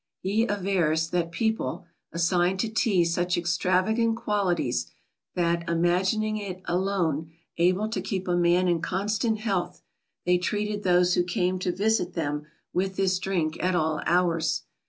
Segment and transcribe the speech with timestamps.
[0.19, 4.89] He avers that people "assigned to Tea such extravagant qualities
[5.35, 9.83] that, imagining it alone able to keep a man in constant health,
[10.25, 14.63] they treated those who came to visit them with this drink at all hours."